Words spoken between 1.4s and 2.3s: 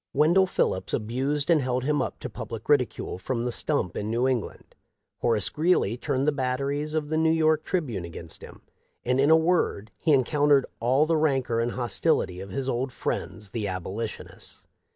and held him up to